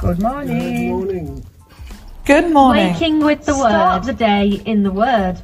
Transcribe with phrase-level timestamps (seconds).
[0.00, 0.58] Good morning.
[0.58, 1.46] Good morning.
[2.24, 2.92] Good morning.
[2.92, 4.06] Waking with the Start word.
[4.06, 5.40] the day in the word.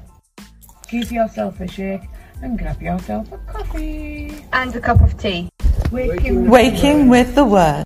[0.88, 2.02] Give yourself a shake
[2.42, 4.44] and grab yourself a coffee.
[4.52, 5.48] and a cup of tea.
[5.90, 7.84] Waking, Waking with the word.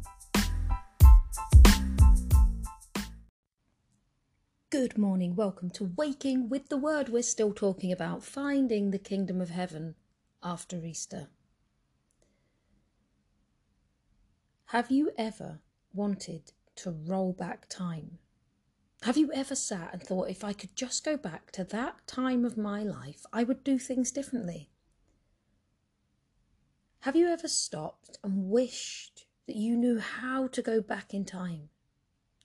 [4.71, 7.09] Good morning, welcome to Waking with the Word.
[7.09, 9.95] We're still talking about finding the kingdom of heaven
[10.43, 11.29] after Easter.
[14.67, 15.61] Have you ever
[15.95, 18.19] wanted to roll back time?
[19.03, 22.45] Have you ever sat and thought, if I could just go back to that time
[22.45, 24.71] of my life, I would do things differently?
[27.01, 31.69] Have you ever stopped and wished that you knew how to go back in time?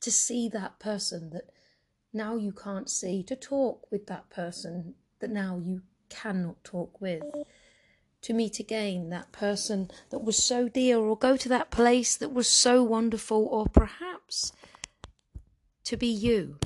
[0.02, 1.50] To see that person that
[2.14, 7.24] now you can't see, to talk with that person that now you cannot talk with,
[8.24, 12.34] to meet again that person that was so dear, or go to that place that
[12.34, 14.52] was so wonderful, or perhaps
[15.84, 16.58] to be you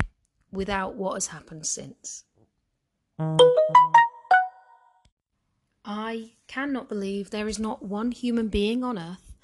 [0.51, 2.23] without what has happened since.
[5.83, 9.35] I cannot believe there is not one human being on earth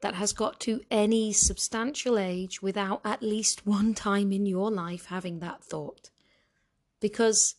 [0.00, 5.06] that has got to any substantial age without at least one time in your life
[5.06, 6.10] having that thought.
[7.00, 7.56] Because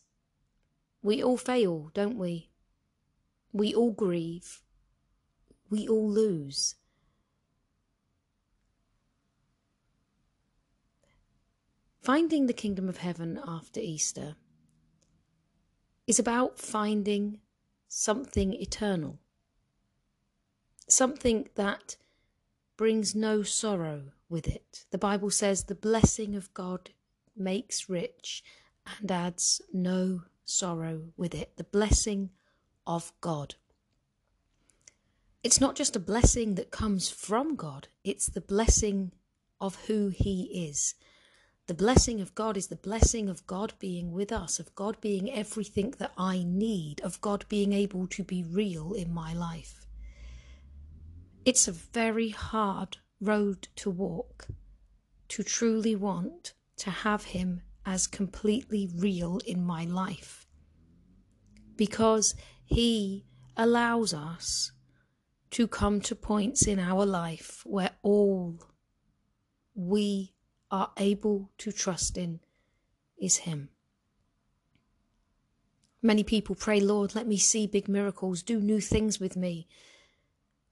[1.02, 2.50] we all fail, don't we?
[3.56, 4.60] We all grieve.
[5.70, 6.74] We all lose.
[12.02, 14.36] Finding the kingdom of heaven after Easter
[16.06, 17.38] is about finding
[17.88, 19.20] something eternal,
[20.86, 21.96] something that
[22.76, 24.84] brings no sorrow with it.
[24.90, 26.90] The Bible says the blessing of God
[27.34, 28.44] makes rich
[28.98, 31.56] and adds no sorrow with it.
[31.56, 32.28] The blessing
[32.86, 33.56] of God.
[35.42, 39.12] It's not just a blessing that comes from God, it's the blessing
[39.60, 40.94] of who He is.
[41.66, 45.30] The blessing of God is the blessing of God being with us, of God being
[45.30, 49.86] everything that I need, of God being able to be real in my life.
[51.44, 54.48] It's a very hard road to walk
[55.28, 60.46] to truly want to have Him as completely real in my life.
[61.76, 62.34] Because
[62.66, 63.24] He
[63.56, 64.72] allows us
[65.52, 68.58] to come to points in our life where all
[69.74, 70.34] we
[70.70, 72.40] are able to trust in
[73.18, 73.70] is Him.
[76.02, 79.66] Many people pray, Lord, let me see big miracles, do new things with me.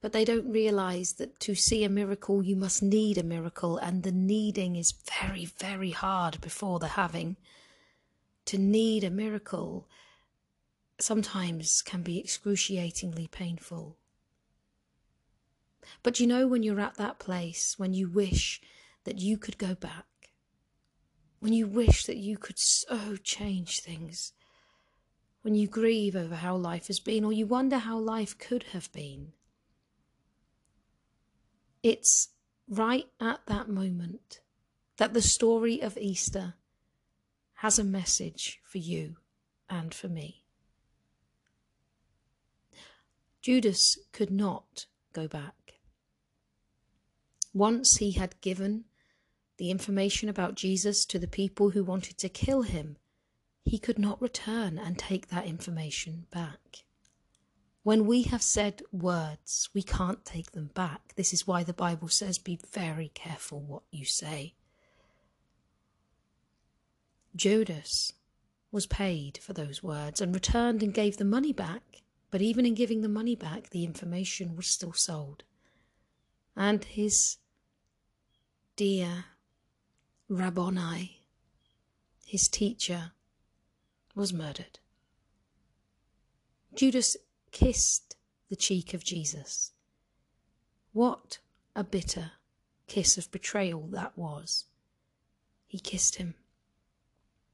[0.01, 4.03] But they don't realize that to see a miracle, you must need a miracle, and
[4.03, 7.37] the needing is very, very hard before the having.
[8.47, 9.89] To need a miracle
[10.99, 13.99] sometimes can be excruciatingly painful.
[16.03, 18.61] But you know, when you're at that place, when you wish
[19.05, 20.07] that you could go back,
[21.41, 24.33] when you wish that you could so change things,
[25.43, 28.91] when you grieve over how life has been, or you wonder how life could have
[28.93, 29.33] been,
[31.83, 32.29] it's
[32.67, 34.41] right at that moment
[34.97, 36.55] that the story of Easter
[37.57, 39.17] has a message for you
[39.69, 40.44] and for me.
[43.45, 45.75] Judas could not go back.
[47.53, 48.85] Once he had given
[49.59, 52.97] the information about Jesus to the people who wanted to kill him,
[53.63, 56.87] he could not return and take that information back.
[57.83, 61.13] When we have said words, we can't take them back.
[61.15, 64.55] This is why the Bible says, be very careful what you say.
[67.37, 68.15] Judas
[68.73, 72.01] was paid for those words and returned and gave the money back,
[72.35, 75.45] but even in giving the money back, the information was still sold.
[76.57, 77.37] And his
[78.75, 79.27] dear
[80.29, 81.21] Rabboni,
[82.27, 83.13] his teacher,
[84.17, 84.81] was murdered.
[86.75, 87.17] Judas
[87.53, 88.17] kissed
[88.51, 89.71] the cheek of Jesus.
[90.93, 91.39] What
[91.77, 92.33] a bitter
[92.89, 94.65] kiss of betrayal that was.
[95.69, 96.35] He kissed him.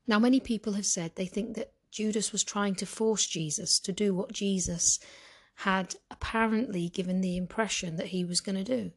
[0.06, 3.92] Now, many people have said they think that Judas was trying to force Jesus to
[3.92, 4.98] do what Jesus
[5.56, 8.92] had apparently given the impression that he was going to do.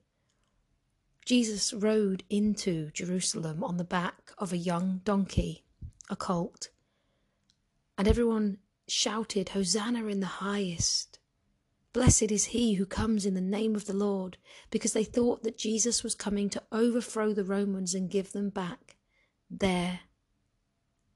[1.26, 5.64] Jesus rode into Jerusalem on the back of a young donkey,
[6.10, 6.70] a colt,
[7.98, 8.58] and everyone
[8.88, 11.20] shouted, Hosanna in the highest.
[11.94, 14.38] Blessed is he who comes in the name of the Lord,
[14.72, 18.98] because they thought that Jesus was coming to overthrow the Romans and give them back
[19.50, 20.02] their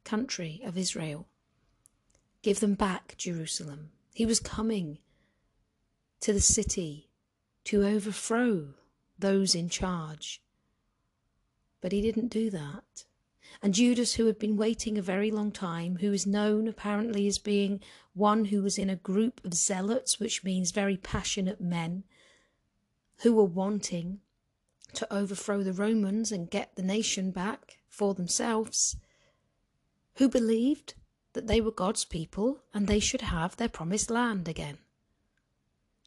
[0.03, 1.27] country of Israel.
[2.47, 3.91] Give them back Jerusalem.
[4.13, 4.99] He was coming
[6.21, 7.09] to the city
[7.65, 8.69] to overthrow
[9.19, 10.41] those in charge.
[11.81, 13.03] But he didn't do that.
[13.61, 17.38] And Judas, who had been waiting a very long time, who is known apparently as
[17.38, 17.81] being
[18.13, 22.05] one who was in a group of zealots, which means very passionate men,
[23.23, 24.21] who were wanting
[24.93, 28.95] to overthrow the Romans and get the nation back for themselves,
[30.15, 30.93] who believed
[31.38, 34.80] that they were God's people and they should have their promised land again.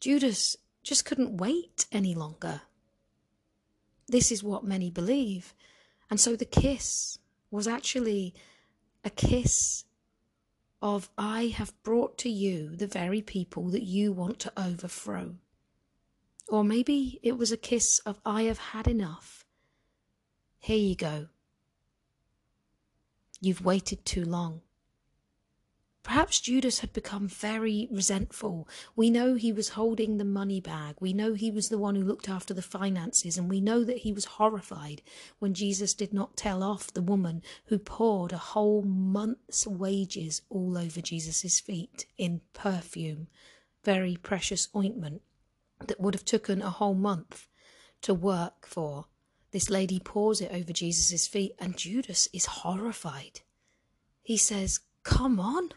[0.01, 2.63] Judas just couldn't wait any longer.
[4.09, 5.55] This is what many believe.
[6.11, 7.19] And so the kiss
[7.49, 8.35] was actually
[9.05, 9.85] a kiss
[10.83, 15.37] of, I have brought to you the very people that you want to overthrow.
[16.49, 19.45] Or maybe it was a kiss of, I have had enough.
[20.59, 21.29] Here you go.
[23.41, 24.63] You've waited too long.
[26.03, 28.67] Perhaps Judas had become very resentful.
[28.97, 30.97] We know he was holding the money bag.
[30.99, 33.37] We know he was the one who looked after the finances.
[33.37, 35.03] And we know that he was horrified
[35.39, 40.79] when Jesus did not tell off the woman who poured a whole month's wages all
[40.79, 43.29] over Jesus' feet in perfume,
[43.85, 45.23] very precious ointment
[45.87, 47.47] that would have taken a whole month
[48.03, 49.07] to work for.
[49.53, 53.41] This lady pours it over Jesus' feet, and Judas is horrified.
[54.23, 55.71] He says, Come on.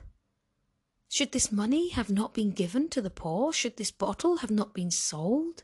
[1.13, 3.53] Should this money have not been given to the poor?
[3.53, 5.61] Should this bottle have not been sold?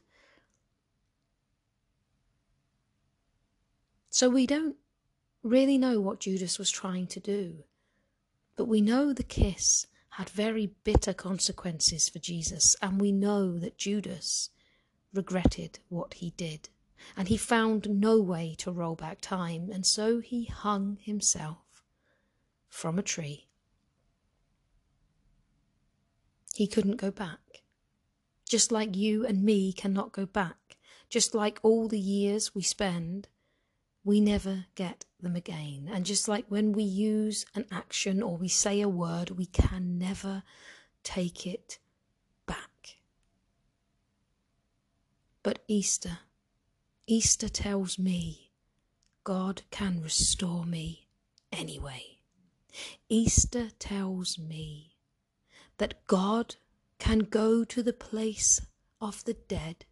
[4.11, 4.75] So we don't
[5.41, 7.63] really know what Judas was trying to do,
[8.57, 13.75] but we know the kiss had very bitter consequences for Jesus, and we know that
[13.75, 14.51] Judas
[15.15, 16.69] regretted what he did,
[17.17, 21.81] and he found no way to roll back time, and so he hung himself
[22.67, 23.48] from a tree.
[26.59, 27.61] He couldn't go back.
[28.45, 30.75] Just like you and me cannot go back,
[31.09, 33.29] just like all the years we spend,
[34.03, 35.89] we never get them again.
[35.89, 39.97] And just like when we use an action or we say a word, we can
[39.97, 40.43] never
[41.01, 41.79] take it
[42.45, 42.97] back.
[45.41, 46.19] But Easter,
[47.07, 48.51] Easter tells me
[49.23, 51.07] God can restore me
[51.53, 52.17] anyway.
[53.07, 54.88] Easter tells me
[55.79, 56.55] that God
[56.99, 58.61] can go to the place
[59.01, 59.85] of the dead.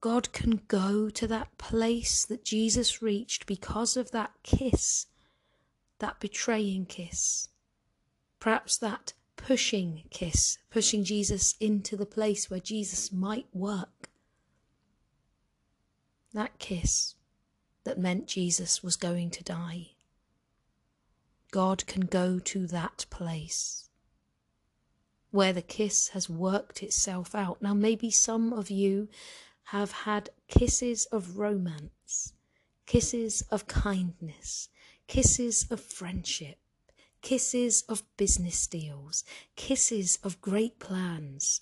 [0.00, 5.06] God can go to that place that Jesus reached because of that kiss,
[5.98, 7.48] that betraying kiss.
[8.38, 14.10] Perhaps that pushing kiss, pushing Jesus into the place where Jesus might work.
[16.34, 17.14] That kiss
[17.84, 19.92] that meant Jesus was going to die.
[21.50, 23.85] God can go to that place
[25.36, 27.60] where the kiss has worked itself out.
[27.60, 29.08] Now, maybe some of you
[29.64, 32.32] have had kisses of romance,
[32.86, 34.70] kisses of kindness,
[35.06, 36.56] kisses of friendship,
[37.20, 39.24] kisses of business deals,
[39.56, 41.60] kisses of great plans,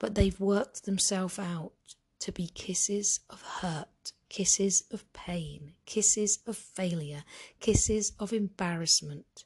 [0.00, 6.56] but they've worked themselves out to be kisses of hurt, kisses of pain, kisses of
[6.56, 7.22] failure,
[7.60, 9.44] kisses of embarrassment.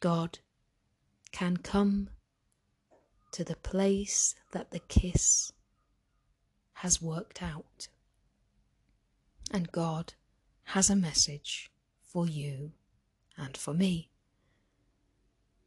[0.00, 0.38] God
[1.32, 2.10] can come
[3.32, 5.52] to the place that the kiss
[6.74, 7.88] has worked out.
[9.52, 10.14] And God
[10.64, 11.70] has a message
[12.02, 12.72] for you
[13.36, 14.10] and for me.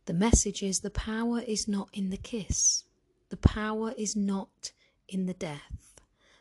[0.06, 2.84] The message is the power is not in the kiss,
[3.30, 4.72] the power is not
[5.08, 5.93] in the death.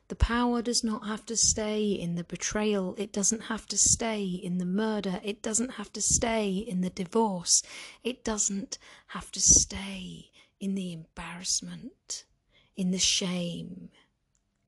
[0.09, 2.95] The power does not have to stay in the betrayal.
[2.99, 5.21] It doesn't have to stay in the murder.
[5.25, 7.63] It doesn't have to stay in the divorce.
[8.05, 8.79] It doesn't
[9.09, 10.31] have to stay
[10.61, 12.25] in the embarrassment,
[12.77, 13.91] in the shame,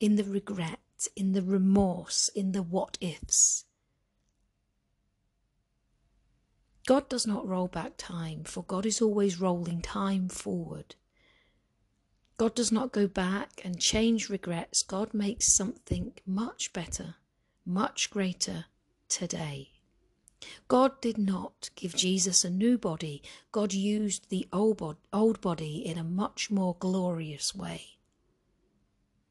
[0.01, 3.65] in the regret, in the remorse, in the what ifs.
[6.87, 10.97] God does not roll back time, for God is always rolling time forward.
[12.37, 14.83] God does not go back and change regrets.
[14.83, 17.15] God makes something much better,
[17.65, 18.65] much greater
[19.09, 19.71] today.
[20.67, 23.23] God did not give Jesus a new body.
[23.53, 27.99] God used the old body in a much more glorious way.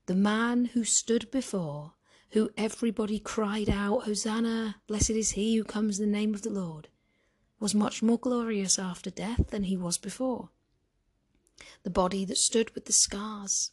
[0.06, 1.94] The man who stood before,
[2.32, 6.50] who everybody cried out, Hosanna, blessed is he who comes in the name of the
[6.50, 6.88] Lord,
[7.60, 10.50] was much more glorious after death than he was before
[11.84, 13.72] the body that stood with the scars,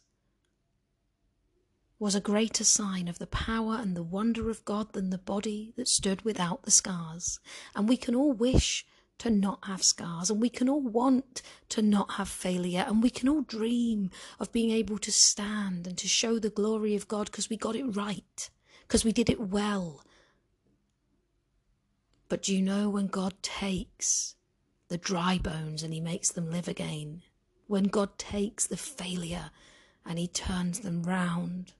[1.99, 5.71] was a greater sign of the power and the wonder of God than the body
[5.77, 7.39] that stood without the scars.
[7.75, 8.87] And we can all wish
[9.19, 13.11] to not have scars, and we can all want to not have failure, and we
[13.11, 14.09] can all dream
[14.39, 17.75] of being able to stand and to show the glory of God because we got
[17.75, 18.49] it right,
[18.87, 20.03] because we did it well.
[22.29, 24.35] But do you know when God takes
[24.87, 27.21] the dry bones and he makes them live again?
[27.71, 29.49] When God takes the failure
[30.05, 31.71] and he turns them round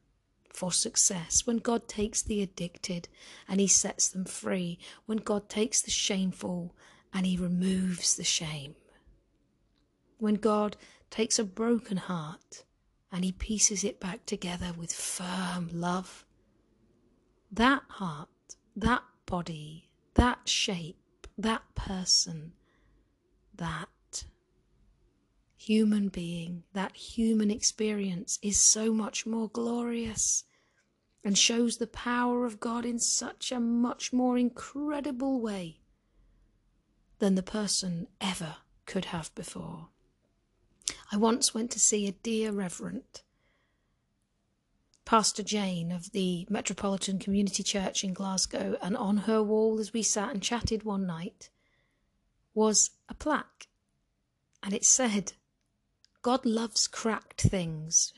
[0.48, 3.10] for success, when God takes the addicted
[3.46, 6.74] and he sets them free, when God takes the shameful
[7.14, 8.76] and he removes the shame,
[10.18, 10.78] when God
[11.10, 12.64] takes a broken heart
[13.12, 16.24] and he pieces it back together with firm love,
[17.52, 18.30] that heart,
[18.78, 22.54] that body, that shape, that person,
[23.54, 23.90] that
[25.62, 30.44] human being, that human experience is so much more glorious
[31.24, 35.80] and shows the power of God in such a much more incredible way
[37.20, 38.56] than the person ever
[38.88, 39.90] could have before.
[41.12, 43.22] I once went to see a dear reverend,
[45.06, 50.02] Pastor Jane of the Metropolitan Community Church in Glasgow, and on her wall as we
[50.02, 51.50] sat and chatted one night
[52.56, 53.68] was a plaque,
[54.64, 55.34] and it said,
[56.22, 58.14] God loves cracked things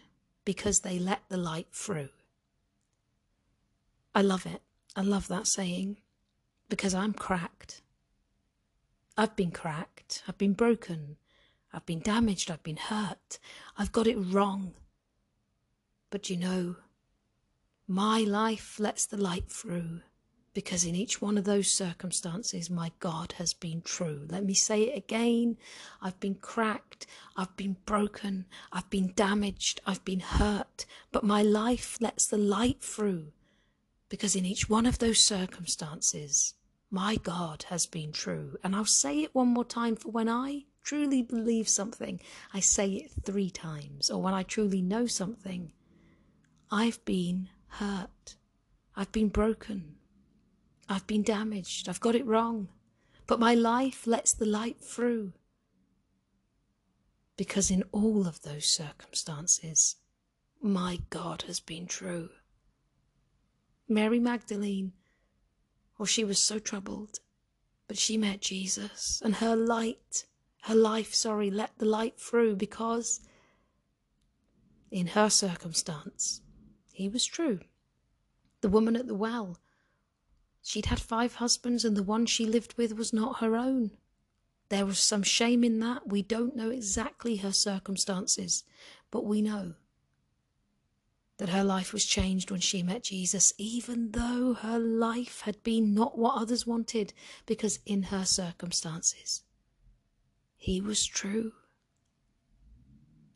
[0.46, 2.10] because they let the light through.
[4.14, 4.62] I love it.
[4.96, 5.98] I love that saying
[6.70, 7.82] because I'm cracked.
[9.18, 10.24] I've been cracked.
[10.28, 11.18] I've been broken.
[11.72, 12.52] I've been damaged.
[12.52, 13.40] I've been hurt.
[13.78, 14.74] I've got it wrong.
[16.10, 16.76] But you know,
[17.88, 20.02] my life lets the light through
[20.54, 24.28] because in each one of those circumstances, my God has been true.
[24.30, 25.58] Let me say it again.
[26.02, 31.98] I've been cracked, I've been broken, I've been damaged, I've been hurt, but my life
[32.00, 33.32] lets the light through
[34.10, 36.54] because in each one of those circumstances,
[36.92, 38.58] my God has been true.
[38.64, 42.20] And I'll say it one more time for when I truly believe something,
[42.54, 44.12] I say it three times.
[44.12, 45.72] Or when I truly know something,
[46.70, 48.36] I've been hurt,
[48.96, 49.96] I've been broken,
[50.90, 52.70] I've been damaged, I've got it wrong,
[53.28, 55.34] but my life lets the light through.
[57.38, 59.96] Because in all of those circumstances,
[60.62, 62.30] my God has been true.
[63.88, 64.94] Mary Magdalene,
[66.00, 67.20] oh, she was so troubled,
[67.88, 70.26] but she met Jesus, and her light,
[70.64, 73.20] her life, sorry, let the light through because
[74.92, 76.42] in her circumstance,
[76.92, 77.60] he was true.
[78.62, 79.58] The woman at the well,
[80.64, 83.92] She'd had five husbands, and the one she lived with was not her own.
[84.70, 86.08] There was some shame in that.
[86.08, 88.64] We don't know exactly her circumstances,
[89.12, 89.74] but we know
[91.38, 95.94] that her life was changed when she met Jesus, even though her life had been
[95.94, 97.14] not what others wanted,
[97.46, 99.44] because in her circumstances,
[100.56, 101.52] he was true.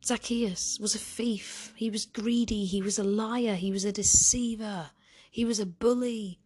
[0.06, 4.92] Zacchaeus was a thief, he was greedy, he was a liar, he was a deceiver,
[5.30, 6.40] he was a bully,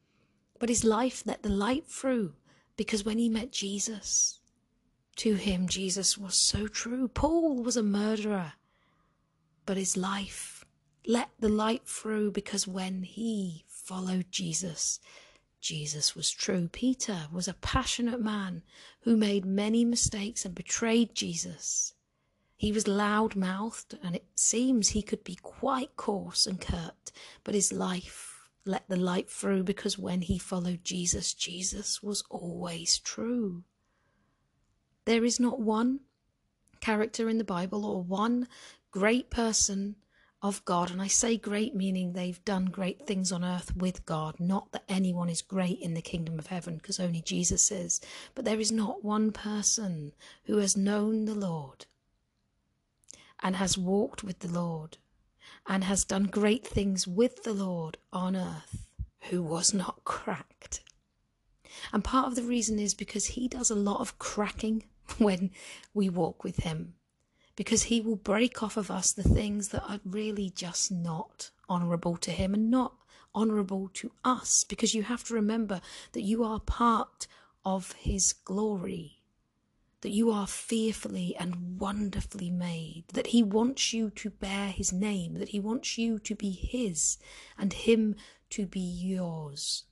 [0.62, 2.34] but his life let the light through
[2.77, 4.41] because when he met Jesus,
[5.15, 7.08] to him Jesus was so true.
[7.08, 8.53] Paul was a murderer,
[9.65, 10.63] but his life
[11.08, 15.00] let the light through because when he followed Jesus,
[15.60, 16.70] Jesus was true.
[16.72, 18.62] Peter was a passionate man
[19.00, 21.96] who made many mistakes and betrayed Jesus.
[22.56, 27.12] He was loud mouthed, and it seems he could be quite coarse and curt,
[27.44, 28.30] but his life
[28.65, 33.63] let the light through because when he followed Jesus, Jesus was always true.
[35.06, 36.01] There is not one
[36.80, 38.48] character in the Bible or one
[38.91, 39.96] great person
[40.44, 44.39] of God, and I say great meaning they've done great things on earth with God,
[44.39, 48.01] not that anyone is great in the kingdom of heaven, because only Jesus is,
[48.34, 50.13] but there is not one person
[50.46, 51.86] who has known the Lord
[53.44, 54.98] and has walked with the Lord
[55.68, 58.88] and has done great things with the Lord on earth,
[59.30, 60.82] who was not cracked.
[61.94, 64.84] And part of the reason is because he does a lot of cracking
[65.18, 65.51] when
[65.94, 66.96] we walk with him,
[67.56, 72.18] because he will break off of us the things that are really just not honourable
[72.18, 72.96] to him and not
[73.34, 77.27] honourable to us, because you have to remember that you are part
[77.63, 79.21] of his glory
[80.01, 85.36] that you are fearfully and wonderfully made, that He wants you to bear His name,
[85.36, 87.17] that He wants you to be His
[87.58, 88.15] and Him
[88.51, 89.86] to be yours.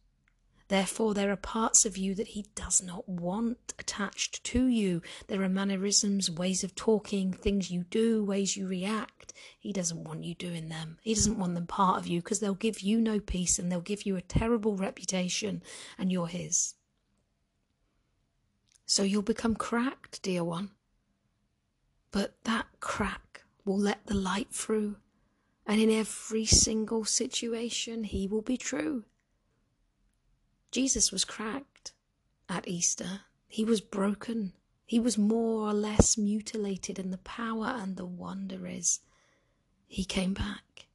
[0.67, 5.01] Therefore, there are parts of you that He does not want attached to you.
[5.27, 9.33] There are mannerisms, ways of talking, things you do, ways you react.
[9.57, 10.99] He doesn't want you doing them.
[11.01, 13.81] He doesn't want them part of you because they'll give you no peace and they'll
[13.81, 15.63] give you a terrible reputation,
[15.97, 16.75] and you're His.
[18.89, 20.71] So you'll become cracked, dear one.
[22.09, 24.95] But that crack will let the light through,
[25.67, 29.05] And in every single situation, he will be true.
[30.71, 31.93] Jesus was cracked
[32.49, 33.21] at Easter.
[33.47, 34.53] He was broken.
[34.87, 39.01] He was more or less mutilated, and the power and the wonder is
[39.85, 40.87] he came back.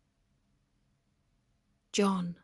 [1.92, 2.38] John,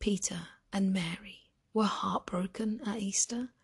[0.00, 3.54] Peter, and Mary were heartbroken at Easter.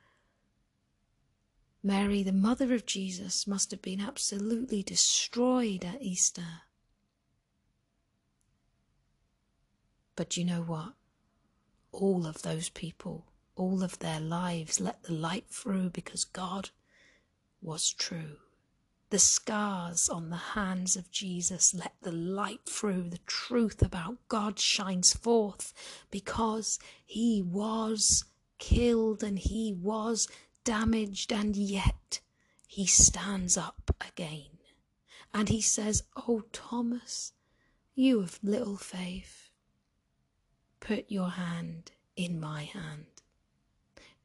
[1.89, 6.61] Mary, the mother of Jesus, must have been absolutely destroyed at Easter.
[10.15, 10.93] But you know what?
[11.91, 13.25] All of those people,
[13.57, 16.69] all of their lives let the light through because God
[17.63, 18.37] was true.
[19.09, 23.09] The scars on the hands of Jesus let the light through.
[23.09, 25.73] The truth about God shines forth
[26.11, 28.27] because he was
[28.59, 30.29] killed and he was
[30.65, 32.21] damaged, and yet
[32.67, 34.59] he stands up again.
[35.33, 37.33] And he says, Oh, Thomas,
[37.95, 39.51] you of little faith
[40.81, 43.07] put your hand in my hand.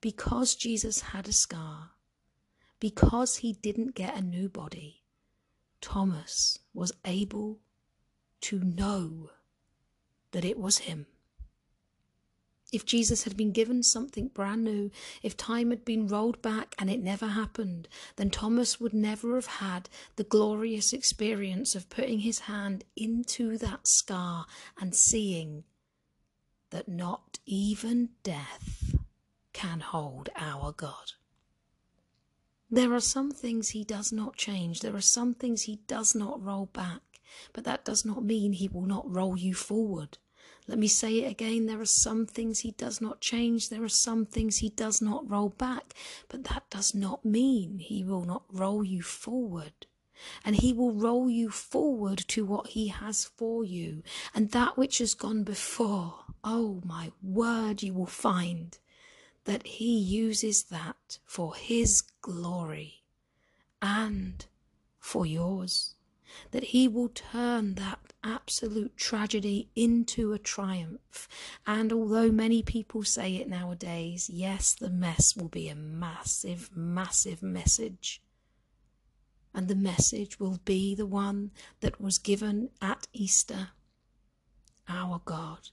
[0.01, 1.91] Because Jesus had a scar,
[2.79, 5.03] because he didn't get a new body,
[5.81, 7.59] Thomas was able
[8.41, 9.31] to know
[10.31, 11.07] that it was him.
[12.73, 14.89] If Jesus had been given something brand new,
[15.21, 19.45] if time had been rolled back and it never happened, then Thomas would never have
[19.45, 24.47] had the glorious experience of putting his hand into that scar
[24.81, 25.65] and seeing
[26.71, 28.95] that not even death
[29.53, 31.11] can hold our God.
[32.71, 36.43] There are some things he does not change, there are some things he does not
[36.43, 37.01] roll back,
[37.53, 40.17] but that does not mean he will not roll you forward.
[40.67, 43.89] Let me say it again there are some things he does not change, there are
[43.89, 45.93] some things he does not roll back,
[46.29, 49.87] but that does not mean he will not roll you forward
[50.45, 54.03] and he will roll you forward to what he has for you.
[54.33, 58.77] And that which has gone before, oh my word, you will find
[59.45, 63.03] that he uses that for his glory
[63.81, 64.45] and
[64.99, 65.95] for yours.
[66.51, 71.27] That he will turn that absolute tragedy into a triumph.
[71.67, 77.43] And although many people say it nowadays, yes, the mess will be a massive, massive
[77.43, 78.21] message
[79.53, 83.69] and the message will be the one that was given at Easter.
[84.87, 85.69] Our God,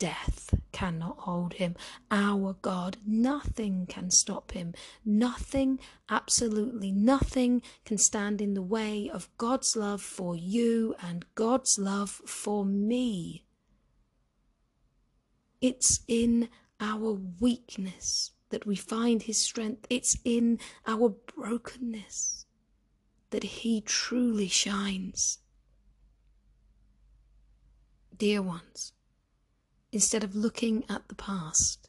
[0.00, 1.76] death cannot hold him.
[2.10, 4.74] Our God, nothing can stop him.
[5.04, 11.78] Nothing, absolutely nothing, can stand in the way of God's love for you and God's
[11.78, 13.44] love for me.
[15.60, 16.48] It's in
[16.80, 20.58] our weakness that we find his strength, it's in
[20.88, 22.46] our brokenness
[23.30, 25.38] that He truly shines.
[28.16, 28.92] Dear ones,
[29.92, 31.88] instead of looking at the past,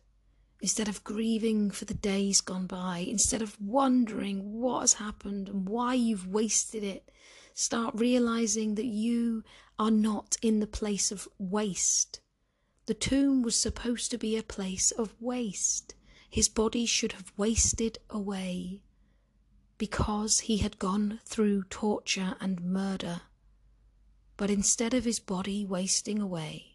[0.61, 5.67] instead of grieving for the days gone by, instead of wondering what has happened and
[5.67, 7.11] why you've wasted it,
[7.53, 9.43] start realizing that you
[9.77, 12.19] are not in the place of waste.
[12.85, 15.95] The tomb was supposed to be a place of waste.
[16.29, 18.83] His body should have wasted away
[19.77, 23.21] because he had gone through torture and murder.
[24.37, 26.70] But instead of his body wasting away,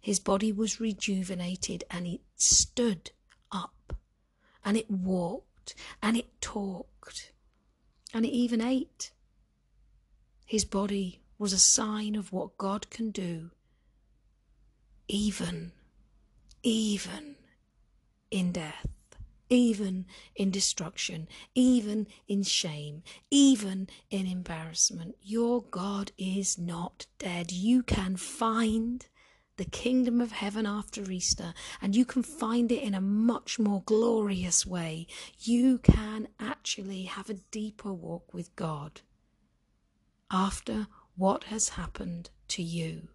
[0.00, 3.10] his body was rejuvenated and it stood
[3.50, 3.96] up
[4.64, 7.32] and it walked and it talked
[8.14, 9.12] and it even ate.
[10.44, 13.50] His body was a sign of what God can do,
[15.08, 15.72] even,
[16.62, 17.36] even
[18.30, 18.86] in death
[19.48, 25.16] even in destruction, even in shame, even in embarrassment.
[25.22, 27.52] Your God is not dead.
[27.52, 29.06] You can find
[29.56, 33.82] the kingdom of heaven after Easter, and you can find it in a much more
[33.86, 35.06] glorious way.
[35.40, 39.00] You can actually have a deeper walk with God
[40.30, 43.08] after what has happened to you.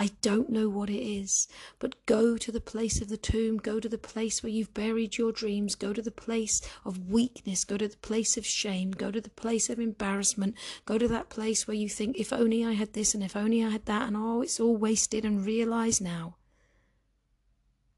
[0.00, 1.48] I don't know what it is,
[1.80, 5.18] but go to the place of the tomb, go to the place where you've buried
[5.18, 9.10] your dreams, go to the place of weakness, go to the place of shame, go
[9.10, 10.54] to the place of embarrassment,
[10.86, 13.64] go to that place where you think, if only I had this and if only
[13.64, 16.36] I had that, and oh, it's all wasted, and realize now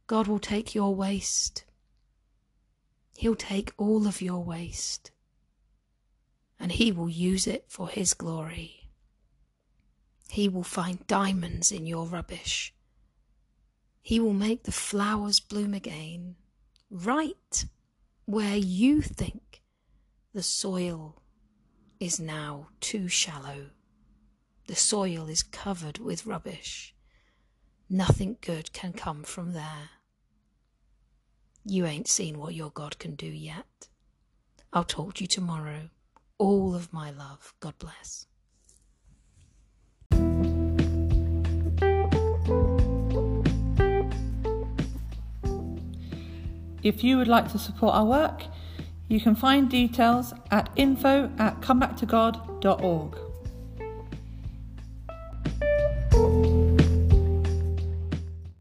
[0.07, 1.65] God will take your waste.
[3.19, 5.11] He'll take all of your waste
[6.59, 8.80] and He will use it for His glory.
[10.31, 12.73] He will find diamonds in your rubbish.
[14.01, 16.37] He will make the flowers bloom again,
[16.91, 17.65] right
[18.25, 19.63] where you think
[20.33, 21.21] the soil
[21.99, 23.71] is now too shallow.
[24.69, 26.95] The soil is covered with rubbish.
[27.89, 29.91] Nothing good can come from there.
[31.65, 33.89] You ain't seen what your God can do yet.
[34.73, 35.91] I'll talk to you tomorrow.
[36.39, 37.53] All of my love.
[37.59, 38.29] God bless.
[46.83, 48.45] If you would like to support our work,
[49.09, 53.30] you can find details at info at comebacktogod.org.